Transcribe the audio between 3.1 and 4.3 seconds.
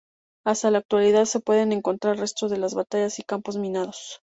y campos minados.